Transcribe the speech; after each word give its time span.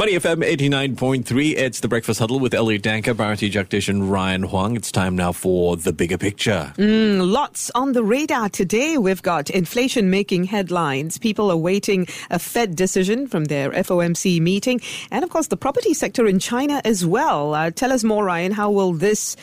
Money 0.00 0.14
FM 0.14 0.42
89.3. 0.42 1.58
It's 1.58 1.80
the 1.80 1.88
Breakfast 1.88 2.20
Huddle 2.20 2.40
with 2.40 2.54
Elliot 2.54 2.80
Danker, 2.80 3.14
Bharati 3.14 3.50
Jagdish, 3.50 3.86
and 3.86 4.10
Ryan 4.10 4.44
Huang. 4.44 4.74
It's 4.74 4.90
time 4.90 5.14
now 5.14 5.30
for 5.30 5.76
the 5.76 5.92
bigger 5.92 6.16
picture. 6.16 6.72
Mm, 6.78 7.30
lots 7.30 7.70
on 7.74 7.92
the 7.92 8.02
radar 8.02 8.48
today. 8.48 8.96
We've 8.96 9.20
got 9.20 9.50
inflation 9.50 10.08
making 10.08 10.44
headlines. 10.44 11.18
People 11.18 11.50
awaiting 11.50 12.06
a 12.30 12.38
Fed 12.38 12.76
decision 12.76 13.26
from 13.26 13.44
their 13.44 13.72
FOMC 13.72 14.40
meeting. 14.40 14.80
And 15.10 15.22
of 15.22 15.28
course, 15.28 15.48
the 15.48 15.58
property 15.58 15.92
sector 15.92 16.26
in 16.26 16.38
China 16.38 16.80
as 16.86 17.04
well. 17.04 17.52
Uh, 17.52 17.70
tell 17.70 17.92
us 17.92 18.02
more, 18.02 18.24
Ryan. 18.24 18.52
How 18.52 18.70
will 18.70 18.94
this, 18.94 19.36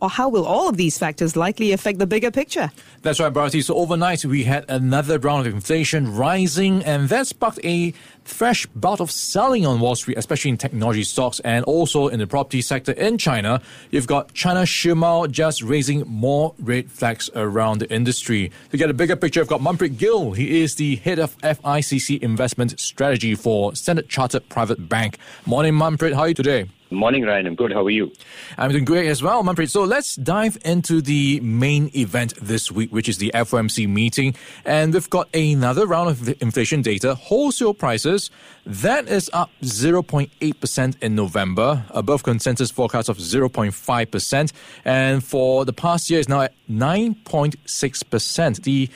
or 0.00 0.08
how 0.08 0.28
will 0.28 0.46
all 0.46 0.68
of 0.68 0.76
these 0.76 0.96
factors 0.96 1.34
likely 1.34 1.72
affect 1.72 1.98
the 1.98 2.06
bigger 2.06 2.30
picture? 2.30 2.70
That's 3.02 3.18
right, 3.18 3.32
Bharati. 3.32 3.62
So 3.62 3.74
overnight, 3.74 4.24
we 4.24 4.44
had 4.44 4.64
another 4.68 5.18
round 5.18 5.48
of 5.48 5.54
inflation 5.54 6.14
rising, 6.14 6.84
and 6.84 7.08
that 7.08 7.26
sparked 7.26 7.58
a 7.64 7.92
fresh 8.24 8.66
bout 8.66 9.00
of 9.00 9.10
selling 9.10 9.66
on 9.66 9.80
Wall 9.80 9.94
Street, 9.94 10.18
especially 10.18 10.50
in 10.50 10.56
technology 10.56 11.04
stocks 11.04 11.40
and 11.40 11.64
also 11.64 12.08
in 12.08 12.18
the 12.18 12.26
property 12.26 12.60
sector 12.60 12.92
in 12.92 13.18
China. 13.18 13.60
You've 13.90 14.06
got 14.06 14.32
China 14.32 14.62
Shimao 14.62 15.30
just 15.30 15.62
raising 15.62 16.00
more 16.06 16.54
red 16.58 16.90
flags 16.90 17.30
around 17.34 17.78
the 17.78 17.90
industry. 17.92 18.50
To 18.70 18.76
get 18.76 18.90
a 18.90 18.94
bigger 18.94 19.16
picture, 19.16 19.40
I've 19.40 19.48
got 19.48 19.60
Manpreet 19.60 19.98
Gill. 19.98 20.32
He 20.32 20.62
is 20.62 20.74
the 20.74 20.96
head 20.96 21.18
of 21.18 21.36
FICC 21.38 22.22
investment 22.22 22.78
strategy 22.80 23.34
for 23.34 23.74
Standard 23.74 24.08
Chartered 24.08 24.48
Private 24.48 24.88
Bank. 24.88 25.18
Morning, 25.46 25.74
Manpreet. 25.74 26.14
How 26.14 26.20
are 26.20 26.28
you 26.28 26.34
today? 26.34 26.68
Morning, 26.94 27.24
Ryan. 27.24 27.46
I'm 27.46 27.54
good. 27.54 27.72
How 27.72 27.84
are 27.84 27.90
you? 27.90 28.12
I'm 28.56 28.70
doing 28.70 28.84
great 28.84 29.08
as 29.08 29.22
well, 29.22 29.42
Manpreet. 29.42 29.70
So 29.70 29.84
let's 29.84 30.16
dive 30.16 30.58
into 30.64 31.00
the 31.00 31.40
main 31.40 31.90
event 31.94 32.34
this 32.40 32.70
week, 32.70 32.92
which 32.92 33.08
is 33.08 33.18
the 33.18 33.30
FOMC 33.34 33.88
meeting. 33.88 34.34
And 34.64 34.94
we've 34.94 35.10
got 35.10 35.28
another 35.34 35.86
round 35.86 36.10
of 36.10 36.28
inflation 36.42 36.82
data. 36.82 37.14
Wholesale 37.14 37.74
prices, 37.74 38.30
that 38.66 39.08
is 39.08 39.28
up 39.32 39.50
0.8% 39.62 41.02
in 41.02 41.14
November, 41.14 41.84
above 41.90 42.22
consensus 42.22 42.70
forecast 42.70 43.08
of 43.08 43.18
0.5%. 43.18 44.52
And 44.84 45.22
for 45.22 45.64
the 45.64 45.72
past 45.72 46.10
year, 46.10 46.20
is 46.20 46.28
now 46.28 46.42
at 46.42 46.54
9.6%. 46.70 48.62
The 48.62 48.88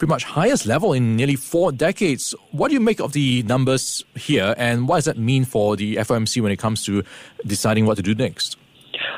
pretty 0.00 0.08
much 0.08 0.24
highest 0.24 0.64
level 0.64 0.94
in 0.94 1.14
nearly 1.14 1.36
four 1.36 1.70
decades. 1.70 2.34
What 2.52 2.68
do 2.68 2.74
you 2.74 2.80
make 2.80 3.00
of 3.00 3.12
the 3.12 3.42
numbers 3.42 4.02
here, 4.16 4.54
and 4.56 4.88
what 4.88 4.96
does 4.96 5.04
that 5.04 5.18
mean 5.18 5.44
for 5.44 5.76
the 5.76 5.96
FOMC 5.96 6.40
when 6.40 6.50
it 6.50 6.58
comes 6.58 6.82
to 6.86 7.04
deciding 7.46 7.84
what 7.84 7.98
to 7.98 8.02
do 8.02 8.14
next? 8.14 8.56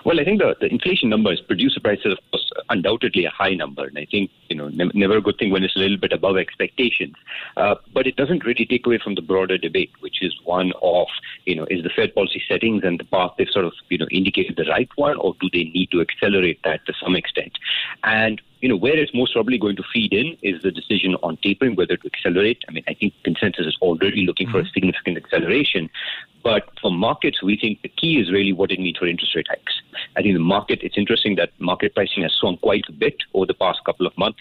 Well, 0.04 0.18
I 0.18 0.24
think 0.24 0.40
the, 0.40 0.56
the 0.60 0.66
inflation 0.66 1.08
numbers, 1.08 1.40
producer 1.40 1.78
prices, 1.78 2.18
of 2.32 2.40
undoubtedly 2.68 3.24
a 3.24 3.30
high 3.30 3.54
number. 3.54 3.84
And 3.84 3.98
I 3.98 4.06
think, 4.10 4.30
you 4.48 4.56
know, 4.56 4.68
ne- 4.68 4.90
never 4.94 5.16
a 5.16 5.20
good 5.20 5.38
thing 5.38 5.50
when 5.50 5.64
it's 5.64 5.76
a 5.76 5.78
little 5.78 5.96
bit 5.96 6.12
above 6.12 6.36
expectations. 6.36 7.14
Uh, 7.56 7.76
but 7.92 8.06
it 8.06 8.16
doesn't 8.16 8.44
really 8.44 8.66
take 8.66 8.86
away 8.86 8.98
from 8.98 9.14
the 9.14 9.22
broader 9.22 9.58
debate, 9.58 9.90
which 10.00 10.22
is 10.22 10.34
one 10.44 10.72
of, 10.82 11.08
you 11.44 11.54
know, 11.54 11.66
is 11.70 11.82
the 11.82 11.90
Fed 11.90 12.14
policy 12.14 12.42
settings 12.48 12.84
and 12.84 12.98
the 13.00 13.04
path 13.04 13.32
they've 13.38 13.48
sort 13.48 13.64
of, 13.64 13.72
you 13.88 13.98
know, 13.98 14.06
indicated 14.10 14.56
the 14.56 14.64
right 14.64 14.88
one, 14.96 15.16
or 15.18 15.34
do 15.40 15.48
they 15.52 15.64
need 15.64 15.90
to 15.90 16.00
accelerate 16.00 16.60
that 16.64 16.84
to 16.86 16.92
some 17.02 17.16
extent? 17.16 17.52
And 18.04 18.40
you 18.62 18.68
know, 18.68 18.76
where 18.76 18.96
it's 18.96 19.12
most 19.12 19.32
probably 19.32 19.58
going 19.58 19.74
to 19.74 19.82
feed 19.92 20.12
in 20.12 20.38
is 20.40 20.62
the 20.62 20.70
decision 20.70 21.16
on 21.16 21.36
tapering, 21.38 21.74
whether 21.74 21.96
to 21.96 22.06
accelerate. 22.06 22.62
I 22.68 22.72
mean, 22.72 22.84
I 22.86 22.94
think 22.94 23.12
consensus 23.24 23.66
is 23.66 23.76
already 23.82 24.24
looking 24.24 24.46
mm-hmm. 24.46 24.52
for 24.52 24.60
a 24.60 24.62
mm-hmm. 24.62 24.72
significant 24.72 25.16
acceleration. 25.16 25.90
But 26.44 26.68
for 26.80 26.92
markets, 26.92 27.42
we 27.42 27.56
think 27.56 27.82
the 27.82 27.88
key 27.88 28.20
is 28.20 28.30
really 28.30 28.52
what 28.52 28.70
it 28.70 28.78
means 28.78 28.98
for 28.98 29.06
interest 29.06 29.34
rate 29.34 29.48
hikes. 29.48 29.74
I 30.16 30.22
think 30.22 30.34
the 30.34 30.40
market, 30.40 30.80
it's 30.82 30.98
interesting 30.98 31.36
that 31.36 31.50
market 31.58 31.94
pricing 31.94 32.22
has 32.22 32.32
swung 32.32 32.58
quite 32.58 32.84
a 32.88 32.92
bit 32.92 33.16
over 33.34 33.46
the 33.46 33.54
past 33.54 33.80
couple 33.84 34.06
of 34.06 34.16
months, 34.18 34.40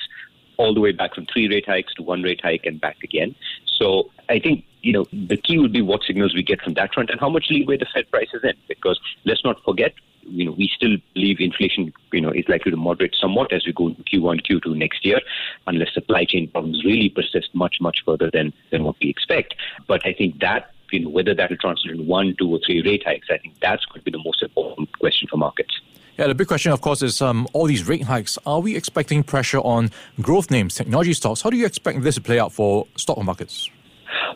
all 0.58 0.74
the 0.74 0.80
way 0.80 0.92
back 0.92 1.16
from 1.16 1.26
three 1.26 1.48
rate 1.48 1.66
hikes 1.66 1.94
to 1.96 2.04
one 2.04 2.22
rate 2.22 2.42
hike 2.44 2.66
and 2.66 2.80
back 2.80 2.98
again. 3.04 3.34
So 3.66 4.12
I 4.30 4.40
think 4.40 4.66
you 4.82 4.94
know 4.94 5.06
the 5.12 5.38
key 5.38 5.58
would 5.58 5.72
be 5.72 5.82
what 5.82 6.04
signals 6.04 6.34
we 6.34 6.44
get 6.44 6.62
from 6.62 6.74
that 6.76 6.94
front 6.94 7.10
and 7.10 7.20
how 7.20 7.30
much 7.30 7.48
leeway 7.50 7.78
the 7.78 7.88
Fed 7.94 8.10
prices 8.12 8.42
in. 8.44 8.54
Because 8.68 9.00
let's 9.26 9.44
not 9.44 9.64
forget, 9.64 9.94
you 10.22 10.46
know, 10.46 10.52
we 10.52 10.70
still 10.76 10.98
believe 11.36 11.52
inflation, 11.52 11.94
you 12.12 12.22
know, 12.22 12.32
is 12.32 12.46
likely 12.48 12.72
to 12.72 12.78
moderate 12.78 13.16
somewhat 13.20 13.52
as 13.54 13.66
we 13.66 13.74
go 13.74 13.90
into 13.90 14.04
Q1, 14.04 14.46
Q2 14.50 14.76
next 14.76 15.06
year, 15.06 15.20
unless 15.68 15.94
supply 15.94 16.26
chain 16.26 16.50
problems 16.50 16.84
really 16.86 17.10
persist 17.10 17.50
much, 17.54 17.78
much 17.82 18.00
further 18.06 18.30
than, 18.32 18.54
than 18.72 18.84
what 18.84 18.96
we 19.02 19.10
expect. 19.10 19.56
But 19.88 20.06
I 20.06 20.14
think 20.14 20.40
that, 20.40 20.72
you 20.92 21.02
know, 21.02 21.10
whether 21.10 21.34
that 21.34 21.50
will 21.50 21.58
translate 21.58 21.96
in 21.96 22.08
one, 22.08 22.36
two, 22.38 22.50
or 22.50 22.60
three 22.66 22.82
rate 22.82 23.04
hikes, 23.06 23.28
I 23.30 23.38
think 23.38 23.60
that's 23.62 23.86
going 23.86 24.02
to 24.02 24.06
be 24.06 24.12
the 24.12 24.24
most 24.24 24.42
important 24.42 24.98
question 25.00 25.28
for 25.30 25.38
markets. 25.38 25.80
Yeah, 26.18 26.28
the 26.28 26.36
big 26.36 26.48
question, 26.48 26.72
of 26.72 26.82
course, 26.82 27.02
is 27.02 27.22
um, 27.22 27.48
all 27.54 27.66
these 27.66 27.88
rate 27.88 28.04
hikes. 28.04 28.38
Are 28.46 28.60
we 28.60 28.76
expecting 28.76 29.24
pressure 29.24 29.60
on 29.60 29.90
growth 30.22 30.52
names, 30.52 30.76
technology 30.76 31.14
stocks? 31.14 31.42
How 31.42 31.50
do 31.50 31.58
you 31.58 31.66
expect 31.66 32.02
this 32.02 32.16
to 32.16 32.22
play 32.22 32.40
out 32.40 32.52
for 32.52 32.86
stock 32.96 33.18
markets? 33.24 33.70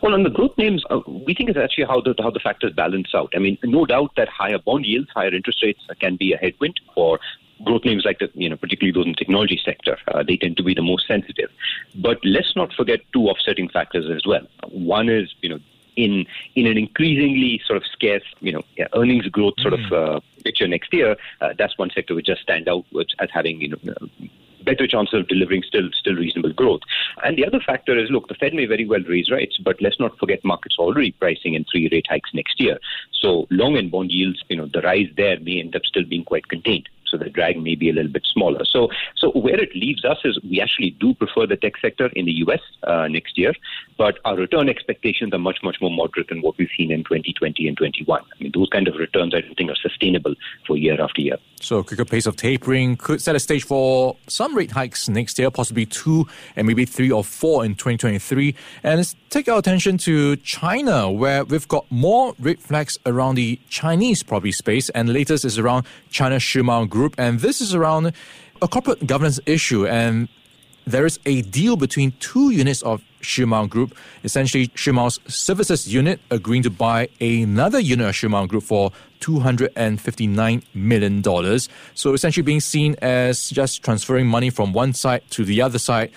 Well, 0.06 0.14
on 0.14 0.22
the 0.22 0.30
growth 0.30 0.56
names, 0.56 0.84
uh, 0.88 1.00
we 1.04 1.34
think 1.34 1.50
it's 1.50 1.58
actually 1.58 1.82
how 1.82 2.00
the 2.00 2.14
how 2.20 2.30
the 2.30 2.38
factors 2.38 2.72
balance 2.72 3.12
out. 3.12 3.32
I 3.34 3.40
mean, 3.40 3.58
no 3.64 3.84
doubt 3.86 4.12
that 4.16 4.28
higher 4.28 4.56
bond 4.56 4.86
yields, 4.86 5.08
higher 5.12 5.34
interest 5.34 5.64
rates 5.64 5.80
can 5.98 6.14
be 6.14 6.32
a 6.32 6.36
headwind 6.36 6.78
for 6.94 7.18
growth 7.64 7.84
names 7.84 8.04
like 8.04 8.20
the, 8.20 8.30
you 8.34 8.48
know, 8.48 8.56
particularly 8.56 8.92
those 8.92 9.06
in 9.06 9.12
the 9.14 9.16
technology 9.16 9.60
sector. 9.64 9.98
Uh, 10.06 10.22
they 10.22 10.36
tend 10.36 10.58
to 10.58 10.62
be 10.62 10.74
the 10.74 10.82
most 10.82 11.08
sensitive. 11.08 11.50
But 11.96 12.20
let's 12.22 12.54
not 12.54 12.72
forget 12.72 13.00
two 13.12 13.24
offsetting 13.24 13.68
factors 13.68 14.08
as 14.08 14.24
well. 14.24 14.46
One 14.68 15.08
is, 15.08 15.34
you 15.42 15.48
know, 15.48 15.58
in 15.96 16.24
in 16.54 16.66
an 16.66 16.78
increasingly 16.78 17.60
sort 17.66 17.76
of 17.76 17.82
scarce, 17.86 18.22
you 18.38 18.52
know, 18.52 18.62
earnings 18.94 19.26
growth 19.26 19.54
sort 19.58 19.74
mm. 19.74 19.86
of 19.86 19.92
uh, 19.92 20.20
picture 20.44 20.68
next 20.68 20.92
year, 20.92 21.16
uh, 21.40 21.52
that's 21.58 21.76
one 21.78 21.90
sector 21.90 22.14
which 22.14 22.26
just 22.26 22.42
stand 22.42 22.68
out 22.68 22.84
as 23.18 23.28
having 23.32 23.60
you 23.60 23.70
know 23.70 23.78
better 24.66 24.86
chance 24.86 25.14
of 25.14 25.28
delivering 25.28 25.62
still 25.62 25.88
still 25.92 26.14
reasonable 26.14 26.52
growth. 26.52 26.82
And 27.24 27.38
the 27.38 27.46
other 27.46 27.60
factor 27.60 27.96
is, 27.98 28.10
look, 28.10 28.28
the 28.28 28.34
Fed 28.34 28.52
may 28.52 28.66
very 28.66 28.86
well 28.86 29.00
raise 29.08 29.30
rates, 29.30 29.56
but 29.56 29.80
let's 29.80 29.98
not 29.98 30.18
forget 30.18 30.44
markets 30.44 30.76
already 30.78 31.12
pricing 31.12 31.54
in 31.54 31.64
three 31.64 31.88
rate 31.90 32.06
hikes 32.08 32.34
next 32.34 32.60
year. 32.60 32.78
So 33.12 33.46
long 33.50 33.76
and 33.76 33.90
bond 33.90 34.10
yields, 34.10 34.42
you 34.48 34.56
know, 34.56 34.66
the 34.66 34.82
rise 34.82 35.08
there 35.16 35.40
may 35.40 35.60
end 35.60 35.74
up 35.74 35.86
still 35.86 36.04
being 36.04 36.24
quite 36.24 36.48
contained 36.48 36.88
so 37.08 37.16
the 37.16 37.30
drag 37.30 37.60
may 37.62 37.74
be 37.74 37.90
a 37.90 37.92
little 37.92 38.10
bit 38.10 38.24
smaller. 38.32 38.64
So, 38.64 38.88
so 39.16 39.30
where 39.30 39.60
it 39.60 39.74
leaves 39.74 40.04
us 40.04 40.18
is 40.24 40.38
we 40.42 40.60
actually 40.60 40.90
do 41.00 41.14
prefer 41.14 41.46
the 41.46 41.56
tech 41.56 41.74
sector 41.80 42.06
in 42.14 42.26
the 42.26 42.32
U.S. 42.32 42.60
Uh, 42.82 43.08
next 43.08 43.38
year, 43.38 43.52
but 43.98 44.18
our 44.24 44.36
return 44.36 44.68
expectations 44.68 45.32
are 45.32 45.38
much, 45.38 45.58
much 45.62 45.76
more 45.80 45.90
moderate 45.90 46.28
than 46.28 46.42
what 46.42 46.56
we've 46.58 46.68
seen 46.76 46.90
in 46.90 47.04
2020 47.04 47.68
and 47.68 47.76
21. 47.76 48.20
I 48.20 48.42
mean, 48.42 48.52
those 48.54 48.68
kind 48.70 48.88
of 48.88 48.94
returns 48.96 49.34
I 49.34 49.40
don't 49.40 49.56
think 49.56 49.70
are 49.70 49.76
sustainable 49.76 50.34
for 50.66 50.76
year 50.76 51.00
after 51.00 51.20
year. 51.20 51.36
So, 51.60 51.82
quicker 51.82 52.04
pace 52.04 52.26
of 52.26 52.36
tapering 52.36 52.96
could 52.96 53.20
set 53.22 53.34
a 53.34 53.40
stage 53.40 53.64
for 53.64 54.16
some 54.28 54.54
rate 54.54 54.72
hikes 54.72 55.08
next 55.08 55.38
year, 55.38 55.50
possibly 55.50 55.86
two 55.86 56.26
and 56.54 56.66
maybe 56.66 56.84
three 56.84 57.10
or 57.10 57.24
four 57.24 57.64
in 57.64 57.74
2023. 57.74 58.54
And 58.82 58.98
let's 58.98 59.16
take 59.30 59.48
our 59.48 59.58
attention 59.58 59.98
to 59.98 60.36
China, 60.36 61.10
where 61.10 61.44
we've 61.44 61.66
got 61.66 61.90
more 61.90 62.34
red 62.38 62.60
flags 62.60 62.98
around 63.06 63.36
the 63.36 63.58
Chinese 63.68 64.22
property 64.22 64.52
space, 64.52 64.90
and 64.90 65.08
the 65.08 65.12
latest 65.12 65.44
is 65.44 65.58
around 65.58 65.86
China 66.10 66.36
Shimao 66.36 66.88
Group, 66.88 66.95
and 67.18 67.40
this 67.40 67.60
is 67.60 67.74
around 67.74 68.12
a 68.62 68.68
corporate 68.68 69.06
governance 69.06 69.40
issue. 69.46 69.86
And 69.86 70.28
there 70.86 71.04
is 71.04 71.18
a 71.26 71.42
deal 71.42 71.76
between 71.76 72.12
two 72.20 72.50
units 72.50 72.82
of 72.82 73.02
Shimao 73.20 73.68
Group, 73.68 73.96
essentially 74.22 74.68
Shimao's 74.68 75.18
services 75.26 75.92
unit 75.92 76.20
agreeing 76.30 76.62
to 76.62 76.70
buy 76.70 77.08
another 77.20 77.80
unit 77.80 78.06
of 78.06 78.14
Shimao 78.14 78.46
Group 78.46 78.62
for 78.62 78.92
$259 79.20 80.62
million. 80.74 81.58
So 81.94 82.14
essentially 82.14 82.44
being 82.44 82.60
seen 82.60 82.94
as 83.02 83.50
just 83.50 83.82
transferring 83.82 84.28
money 84.28 84.50
from 84.50 84.72
one 84.72 84.92
side 84.92 85.22
to 85.30 85.44
the 85.44 85.60
other 85.60 85.78
side. 85.78 86.12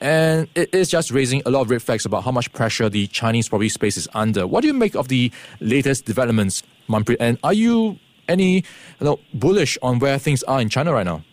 And 0.00 0.48
it 0.54 0.72
is 0.74 0.90
just 0.90 1.10
raising 1.10 1.42
a 1.46 1.50
lot 1.50 1.62
of 1.62 1.70
red 1.70 1.82
flags 1.82 2.04
about 2.04 2.24
how 2.24 2.30
much 2.30 2.52
pressure 2.52 2.88
the 2.88 3.06
Chinese 3.08 3.48
property 3.48 3.68
space 3.68 3.96
is 3.96 4.08
under. 4.14 4.46
What 4.46 4.60
do 4.60 4.68
you 4.68 4.74
make 4.74 4.94
of 4.94 5.08
the 5.08 5.32
latest 5.60 6.04
developments, 6.04 6.62
Manpreet? 6.88 7.16
And 7.20 7.38
are 7.42 7.52
you 7.52 7.98
any 8.28 8.56
you 8.56 8.62
know, 9.00 9.20
bullish 9.32 9.78
on 9.82 9.98
where 9.98 10.18
things 10.18 10.42
are 10.44 10.60
in 10.60 10.68
China 10.68 10.92
right 10.92 11.06
now? 11.06 11.24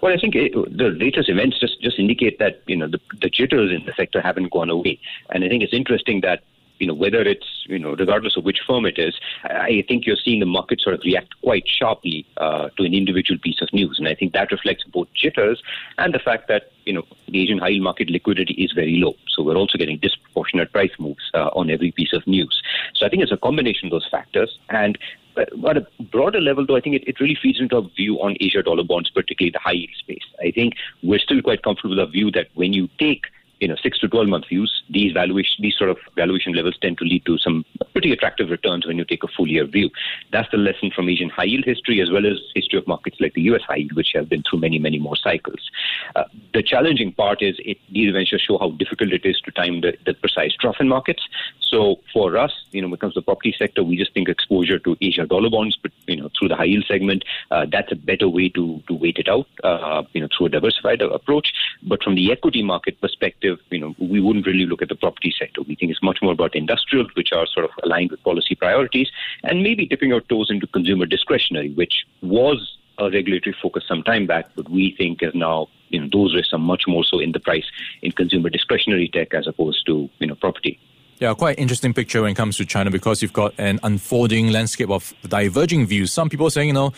Well, 0.00 0.12
I 0.12 0.20
think 0.20 0.34
it, 0.36 0.52
the 0.54 0.90
latest 0.90 1.28
events 1.28 1.58
just, 1.58 1.80
just 1.82 1.98
indicate 1.98 2.38
that 2.38 2.62
you 2.66 2.76
know 2.76 2.86
the, 2.86 3.00
the 3.20 3.28
jitters 3.28 3.70
in 3.70 3.84
the 3.84 3.92
sector 3.96 4.20
haven't 4.20 4.52
gone 4.52 4.70
away, 4.70 5.00
and 5.30 5.44
I 5.44 5.48
think 5.48 5.62
it's 5.62 5.74
interesting 5.74 6.20
that 6.20 6.42
you 6.78 6.86
know 6.86 6.94
whether 6.94 7.20
it's 7.20 7.64
you 7.66 7.78
know 7.78 7.94
regardless 7.94 8.36
of 8.36 8.44
which 8.44 8.60
firm 8.66 8.86
it 8.86 8.98
is, 8.98 9.14
I 9.44 9.84
think 9.86 10.06
you're 10.06 10.16
seeing 10.16 10.40
the 10.40 10.46
market 10.46 10.80
sort 10.80 10.94
of 10.94 11.02
react 11.04 11.40
quite 11.42 11.66
sharply 11.66 12.26
uh, 12.36 12.68
to 12.76 12.84
an 12.84 12.94
individual 12.94 13.38
piece 13.40 13.60
of 13.60 13.72
news, 13.72 13.98
and 13.98 14.08
I 14.08 14.14
think 14.14 14.32
that 14.32 14.50
reflects 14.50 14.84
both 14.84 15.08
jitters 15.14 15.62
and 15.98 16.14
the 16.14 16.18
fact 16.18 16.48
that 16.48 16.72
you 16.84 16.92
know 16.92 17.02
the 17.28 17.42
Asian 17.42 17.58
high 17.58 17.68
yield 17.68 17.84
market 17.84 18.10
liquidity 18.10 18.54
is 18.54 18.72
very 18.72 18.96
low, 18.96 19.14
so 19.28 19.42
we're 19.42 19.56
also 19.56 19.78
getting 19.78 19.98
disproportionate 19.98 20.72
price 20.72 20.92
moves 20.98 21.30
uh, 21.34 21.50
on 21.54 21.70
every 21.70 21.92
piece 21.92 22.12
of 22.12 22.26
news. 22.26 22.62
So 22.94 23.06
I 23.06 23.08
think 23.08 23.22
it's 23.22 23.32
a 23.32 23.36
combination 23.36 23.86
of 23.86 23.92
those 23.92 24.08
factors, 24.10 24.58
and 24.70 24.98
at 25.38 25.76
a 25.76 25.86
broader 26.10 26.40
level, 26.40 26.66
though, 26.66 26.76
I 26.76 26.80
think 26.80 26.96
it, 26.96 27.04
it 27.06 27.20
really 27.20 27.36
feeds 27.40 27.60
into 27.60 27.76
our 27.76 27.82
view 27.96 28.16
on 28.16 28.36
Asia 28.40 28.62
dollar 28.62 28.84
bonds, 28.84 29.10
particularly 29.10 29.52
the 29.52 29.58
high 29.58 29.72
yield 29.72 29.94
space. 29.98 30.24
I 30.40 30.50
think 30.50 30.74
we're 31.02 31.18
still 31.18 31.42
quite 31.42 31.62
comfortable 31.62 31.90
with 31.90 32.00
our 32.00 32.10
view 32.10 32.30
that 32.32 32.48
when 32.54 32.72
you 32.72 32.88
take 32.98 33.26
you 33.60 33.68
know 33.68 33.76
six 33.82 33.98
to 34.00 34.08
twelve 34.08 34.28
month 34.28 34.48
views, 34.48 34.82
these 34.90 35.12
valuation 35.12 35.56
these 35.60 35.76
sort 35.76 35.90
of 35.90 35.98
valuation 36.16 36.52
levels 36.54 36.76
tend 36.80 36.98
to 36.98 37.04
lead 37.04 37.24
to 37.26 37.38
some 37.38 37.64
pretty 37.92 38.12
attractive 38.12 38.50
returns 38.50 38.86
when 38.86 38.98
you 38.98 39.04
take 39.04 39.24
a 39.24 39.28
full 39.28 39.48
year 39.48 39.66
view. 39.66 39.90
That's 40.32 40.50
the 40.50 40.58
lesson 40.58 40.90
from 40.94 41.08
Asian 41.08 41.30
high 41.30 41.44
yield 41.44 41.64
history 41.64 42.00
as 42.00 42.10
well 42.10 42.26
as 42.26 42.38
history 42.54 42.78
of 42.78 42.86
markets 42.86 43.16
like 43.20 43.34
the 43.34 43.42
U.S. 43.42 43.62
high 43.66 43.76
yield, 43.76 43.92
which 43.92 44.12
have 44.14 44.28
been 44.28 44.42
through 44.48 44.60
many 44.60 44.78
many 44.78 44.98
more 44.98 45.16
cycles. 45.16 45.70
Uh, 46.16 46.24
the 46.54 46.62
challenging 46.62 47.12
part 47.12 47.42
is 47.42 47.56
it, 47.64 47.78
these 47.92 48.08
events 48.08 48.32
show 48.38 48.58
how 48.58 48.70
difficult 48.70 49.12
it 49.12 49.24
is 49.24 49.40
to 49.40 49.50
time 49.52 49.80
the, 49.80 49.96
the 50.06 50.14
precise 50.14 50.54
trough 50.54 50.76
in 50.80 50.88
markets. 50.88 51.22
So 51.68 52.00
for 52.12 52.36
us, 52.36 52.52
you 52.72 52.80
know, 52.80 52.88
when 52.88 52.94
it 52.94 53.00
comes 53.00 53.14
to 53.14 53.20
the 53.20 53.24
property 53.24 53.54
sector, 53.58 53.82
we 53.84 53.96
just 53.96 54.14
think 54.14 54.28
exposure 54.28 54.78
to 54.78 54.96
Asia 55.00 55.26
dollar 55.26 55.50
bonds, 55.50 55.76
but 55.76 55.92
you 56.06 56.16
know, 56.16 56.30
through 56.38 56.48
the 56.48 56.56
high 56.56 56.64
yield 56.64 56.86
segment, 56.86 57.24
uh, 57.50 57.66
that's 57.70 57.92
a 57.92 57.96
better 57.96 58.28
way 58.28 58.48
to 58.50 58.82
to 58.88 58.94
wait 58.94 59.18
it 59.18 59.28
out, 59.28 59.46
uh, 59.64 60.02
you 60.12 60.20
know, 60.20 60.28
through 60.36 60.46
a 60.46 60.48
diversified 60.48 61.02
approach. 61.02 61.52
But 61.82 62.02
from 62.02 62.14
the 62.14 62.32
equity 62.32 62.62
market 62.62 63.00
perspective, 63.00 63.58
you 63.70 63.80
know, 63.80 63.94
we 63.98 64.20
wouldn't 64.20 64.46
really 64.46 64.66
look 64.66 64.82
at 64.82 64.88
the 64.88 64.94
property 64.94 65.32
sector. 65.38 65.62
We 65.62 65.74
think 65.74 65.90
it's 65.90 66.02
much 66.02 66.18
more 66.22 66.32
about 66.32 66.54
industrials, 66.54 67.08
which 67.14 67.32
are 67.32 67.46
sort 67.46 67.64
of 67.66 67.70
aligned 67.82 68.10
with 68.10 68.22
policy 68.22 68.54
priorities, 68.54 69.10
and 69.44 69.62
maybe 69.62 69.86
dipping 69.86 70.12
our 70.12 70.20
toes 70.22 70.50
into 70.50 70.66
consumer 70.66 71.06
discretionary, 71.06 71.72
which 71.74 72.06
was 72.22 72.78
a 72.98 73.10
regulatory 73.10 73.54
focus 73.62 73.84
some 73.86 74.02
time 74.02 74.26
back, 74.26 74.46
but 74.56 74.68
we 74.68 74.94
think 74.96 75.22
is 75.22 75.34
now 75.34 75.68
you 75.90 76.00
know 76.00 76.08
those 76.12 76.34
risks 76.34 76.52
are 76.52 76.58
much 76.58 76.84
more 76.86 77.04
so 77.04 77.18
in 77.18 77.32
the 77.32 77.40
price 77.40 77.64
in 78.02 78.12
consumer 78.12 78.50
discretionary 78.50 79.08
tech 79.08 79.34
as 79.34 79.46
opposed 79.46 79.86
to 79.86 80.08
you 80.18 80.26
know 80.26 80.34
property. 80.34 80.78
Yeah, 81.20 81.34
quite 81.34 81.58
interesting 81.58 81.92
picture 81.92 82.22
when 82.22 82.30
it 82.30 82.36
comes 82.36 82.56
to 82.58 82.64
China 82.64 82.92
because 82.92 83.22
you've 83.22 83.32
got 83.32 83.52
an 83.58 83.80
unfolding 83.82 84.52
landscape 84.52 84.88
of 84.88 85.12
diverging 85.26 85.84
views. 85.84 86.12
Some 86.12 86.28
people 86.28 86.48
saying, 86.48 86.68
you 86.68 86.74
know, 86.74 86.92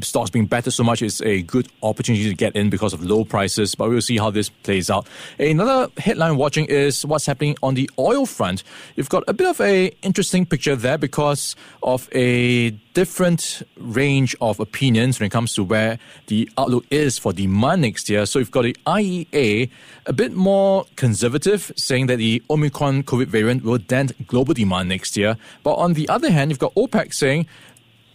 stocks 0.00 0.30
being 0.30 0.46
better 0.46 0.70
so 0.70 0.82
much 0.82 1.02
is 1.02 1.20
a 1.22 1.42
good 1.42 1.68
opportunity 1.82 2.28
to 2.28 2.34
get 2.34 2.56
in 2.56 2.70
because 2.70 2.92
of 2.92 3.02
low 3.04 3.24
prices, 3.24 3.74
but 3.74 3.88
we'll 3.88 4.00
see 4.00 4.18
how 4.18 4.30
this 4.30 4.48
plays 4.48 4.90
out. 4.90 5.06
Another 5.38 5.90
headline 5.98 6.36
watching 6.36 6.66
is 6.66 7.04
what's 7.04 7.26
happening 7.26 7.56
on 7.62 7.74
the 7.74 7.90
oil 7.98 8.26
front. 8.26 8.62
You've 8.96 9.08
got 9.08 9.24
a 9.28 9.32
bit 9.32 9.46
of 9.46 9.60
a 9.60 9.88
interesting 10.02 10.46
picture 10.46 10.76
there 10.76 10.98
because 10.98 11.54
of 11.82 12.08
a 12.12 12.70
different 12.94 13.62
range 13.76 14.36
of 14.40 14.60
opinions 14.60 15.18
when 15.18 15.26
it 15.26 15.30
comes 15.30 15.54
to 15.54 15.64
where 15.64 15.98
the 16.26 16.48
outlook 16.58 16.84
is 16.90 17.18
for 17.18 17.32
demand 17.32 17.82
next 17.82 18.08
year. 18.08 18.26
So 18.26 18.38
you've 18.38 18.50
got 18.50 18.62
the 18.62 18.76
IEA 18.86 19.70
a 20.06 20.12
bit 20.12 20.32
more 20.32 20.84
conservative, 20.96 21.72
saying 21.76 22.06
that 22.06 22.16
the 22.16 22.42
Omicron 22.50 23.04
COVID 23.04 23.26
variant 23.26 23.64
will 23.64 23.78
dent 23.78 24.26
global 24.26 24.54
demand 24.54 24.88
next 24.88 25.16
year. 25.16 25.36
But 25.62 25.74
on 25.74 25.94
the 25.94 26.08
other 26.08 26.30
hand, 26.30 26.50
you've 26.50 26.58
got 26.58 26.74
OPEC 26.74 27.14
saying 27.14 27.46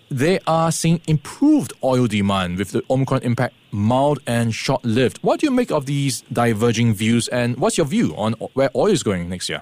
they 0.09 0.39
are 0.47 0.71
seeing 0.71 1.01
improved 1.07 1.73
oil 1.83 2.07
demand 2.07 2.57
with 2.57 2.71
the 2.71 2.83
Omicron 2.89 3.21
impact 3.23 3.55
mild 3.71 4.19
and 4.25 4.53
short 4.53 4.83
lived. 4.85 5.17
What 5.21 5.39
do 5.39 5.47
you 5.47 5.51
make 5.51 5.71
of 5.71 5.85
these 5.85 6.21
diverging 6.33 6.93
views, 6.93 7.27
and 7.27 7.57
what's 7.57 7.77
your 7.77 7.87
view 7.87 8.15
on 8.15 8.33
where 8.53 8.69
oil 8.75 8.87
is 8.87 9.03
going 9.03 9.29
next 9.29 9.49
year? 9.49 9.61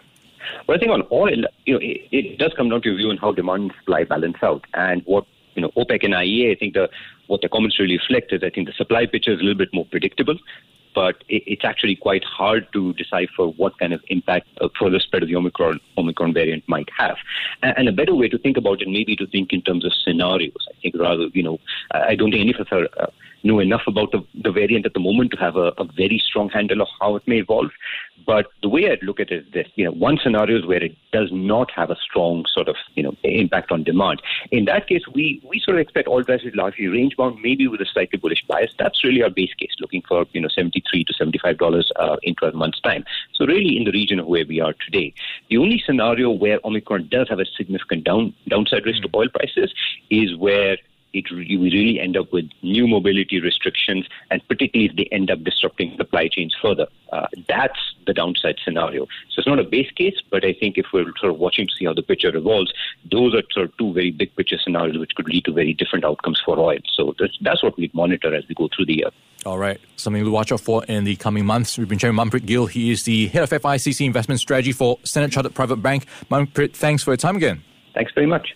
Well, 0.68 0.77
I 0.77 0.80
think 0.80 0.92
on 0.92 1.03
oil, 1.12 1.36
you 1.65 1.74
know, 1.74 1.80
it, 1.80 2.07
it 2.12 2.38
does 2.38 2.53
come 2.56 2.69
down 2.69 2.81
to 2.83 2.95
view 2.95 3.09
on 3.09 3.18
how 3.18 3.31
demand 3.31 3.63
and 3.63 3.74
supply 3.80 4.03
balance 4.03 4.38
out, 4.42 4.63
and 4.74 5.01
what 5.06 5.25
you 5.56 5.62
know, 5.62 5.71
OPEC 5.77 6.03
and 6.03 6.13
IEA. 6.13 6.51
I 6.51 6.56
think 6.56 6.74
the 6.74 6.89
what 7.27 7.42
the 7.42 7.50
comments 7.50 7.80
really 7.80 7.97
reflect 7.97 8.31
is 8.33 8.44
I 8.44 8.50
think 8.50 8.68
the 8.68 8.74
supply 8.74 9.07
picture 9.07 9.31
is 9.31 9.39
a 9.39 9.44
little 9.44 9.57
bit 9.57 9.74
more 9.74 9.86
predictable 9.86 10.38
but 10.95 11.24
it, 11.27 11.44
it's 11.45 11.65
actually 11.65 11.95
quite 11.95 12.24
hard 12.24 12.68
to 12.74 12.94
decipher 12.94 13.47
what 13.57 13.77
kind 13.77 13.94
of 13.94 14.01
impact 14.07 14.47
a 14.62 14.69
further 14.80 15.00
spread 15.00 15.21
of 15.21 15.30
the 15.30 15.36
Omicron 15.36 15.80
Omicron 15.97 16.33
variant 16.33 16.63
might 16.68 16.89
have. 16.97 17.18
And, 17.62 17.88
a 17.88 17.92
better 17.92 18.15
way 18.15 18.30
to 18.30 18.38
think 18.39 18.57
about 18.57 18.81
it, 18.81 18.88
maybe 18.88 19.15
to 19.18 19.27
think 19.27 19.53
in 19.53 19.62
terms 19.62 19.86
of 19.86 19.94
scenarios. 19.94 20.68
I 20.69 20.74
think 20.81 20.95
rather, 20.97 21.27
you 21.33 21.44
know, 21.44 21.59
I 21.92 22.15
don't 22.15 22.31
think 22.31 22.42
any 22.42 22.53
of 22.53 22.65
us. 22.65 22.89
Uh, 22.97 23.07
know 23.45 23.59
enough 23.59 23.83
about 23.88 24.12
the, 24.12 24.25
the 24.44 24.51
variant 24.51 24.86
at 24.86 24.94
the 24.94 25.00
moment 25.00 25.31
to 25.31 25.38
have 25.38 25.56
a, 25.56 25.71
a, 25.77 25.86
very 25.86 26.18
strong 26.18 26.50
handle 26.50 26.81
of 26.81 26.88
how 27.00 27.15
it 27.15 27.27
may 27.27 27.38
evolve. 27.38 27.71
But 28.25 28.47
the 28.62 28.69
way 28.69 28.89
I'd 28.89 29.03
look 29.03 29.19
at 29.19 29.31
it 29.31 29.45
is 29.45 29.53
this, 29.53 29.68
you 29.75 29.86
know, 29.86 29.92
one 29.92 30.18
scenario 30.21 30.57
is 30.57 30.65
where 30.65 30.83
it 30.83 30.97
does 31.12 31.30
not 31.31 31.69
have 31.71 31.92
a 31.92 31.95
strong 31.95 32.45
sort 32.51 32.68
of, 32.68 32.75
you 32.95 33.03
know, 33.03 33.15
impact 33.24 33.71
on 33.71 33.83
demand. 33.83 34.21
In 34.51 34.65
that 34.65 34.88
case, 34.88 35.03
we, 35.13 35.42
we 35.47 35.59
sort 35.59 35.77
of 35.77 35.81
expect 35.81 36.07
oil 36.07 36.24
prices 36.24 36.56
largely 36.56 36.88
range 36.88 37.15
bound, 37.15 37.39
maybe 37.42 37.68
with 37.68 37.81
a 37.81 37.86
slightly 37.86 38.18
bullish 38.18 38.44
bias. 38.47 38.74
That's 38.80 39.03
really 39.03 39.21
our 39.21 39.30
base 39.30 39.53
case, 39.53 39.75
looking 39.80 40.01
for, 40.07 40.25
you 40.31 40.42
know, 40.42 40.47
73 40.47 40.81
to 40.92 41.14
$75 41.14 41.84
uh, 41.96 42.18
in 42.24 42.36
12 42.36 42.56
months' 42.56 42.80
time. 42.82 43.04
So 43.34 43.46
really 43.46 43.78
in 43.78 43.84
the 43.84 43.92
region 43.92 44.20
of 44.20 44.28
where 44.28 44.46
we 44.46 44.62
are 44.62 44.74
today. 44.74 45.14
The 45.50 45.58
only 45.58 45.82
scenario 45.86 46.32
where 46.32 46.60
Omicron 46.64 47.10
does 47.10 47.30
have 47.30 47.40
a 47.40 47.46
significant 47.58 48.04
down, 48.04 48.34
downside 48.48 48.86
risk 48.86 49.00
mm-hmm. 49.00 49.12
to 49.12 49.18
oil 49.18 49.30
prices 49.30 49.74
is 50.10 50.36
where 50.38 50.78
it 51.16 51.32
we 51.32 51.58
really 51.58 52.00
end 52.00 52.18
up 52.18 52.32
with 52.32 52.50
new 52.62 52.88
mobility 52.88 53.40
restrictions, 53.40 54.08
and 54.30 54.46
particularly 54.48 54.90
if 54.90 54.96
they 54.96 55.08
end 55.12 55.32
up 55.32 55.44
disrupting 55.44 55.96
supply 55.98 56.28
chains 56.28 56.56
further. 56.62 56.88
Uh, 57.12 57.28
that's 57.48 57.80
the 58.06 58.14
downside 58.14 58.58
scenario. 58.64 59.06
So 59.30 59.40
it's 59.40 59.48
not 59.48 59.60
a 59.60 59.64
base 59.64 59.90
case, 59.92 60.16
but 60.30 60.44
I 60.44 60.54
think 60.54 60.78
if 60.78 60.88
we're 60.94 61.06
sort 61.20 61.32
of 61.32 61.40
watching 61.40 61.68
to 61.68 61.74
see 61.74 61.86
how 61.86 61.94
the 61.94 62.04
picture 62.04 62.36
evolves, 62.36 62.74
those 63.10 63.34
are 63.34 63.42
sort 63.52 63.68
of 63.68 63.78
two 63.78 63.94
very 63.94 64.12
big 64.12 64.36
picture 64.36 64.58
scenarios 64.58 64.98
which 64.98 65.16
could 65.16 65.28
lead 65.28 65.46
to 65.46 65.54
very 65.54 65.74
different 65.74 66.06
outcomes 66.06 66.42
for 66.44 66.60
oil. 66.60 66.80
So 66.94 67.16
that's, 67.18 67.38
that's 67.42 67.64
what 67.64 67.78
we 67.78 67.90
monitor 67.94 68.34
as 68.36 68.48
we 68.48 68.56
go 68.56 68.70
through 68.76 68.88
the 68.88 68.98
year. 68.98 69.10
All 69.46 69.58
right, 69.58 69.80
something 69.96 70.24
to 70.24 70.32
watch 70.32 70.52
out 70.52 70.62
for 70.62 70.84
in 70.86 71.04
the 71.04 71.16
coming 71.16 71.46
months. 71.46 71.78
We've 71.78 71.88
been 71.88 71.98
with 71.98 72.16
Manpreet 72.16 72.46
Gill. 72.46 72.66
He 72.66 72.92
is 72.92 73.04
the 73.04 73.28
head 73.28 73.44
of 73.44 73.50
FICC 73.50 74.06
investment 74.06 74.42
strategy 74.42 74.72
for 74.72 75.00
Standard 75.04 75.32
Chartered 75.32 75.54
Private 75.54 75.78
Bank. 75.78 76.06
Manpreet, 76.32 76.74
thanks 76.74 77.04
for 77.04 77.12
your 77.12 77.18
time 77.18 77.36
again. 77.36 77.64
Thanks 77.94 78.12
very 78.14 78.28
much. 78.28 78.56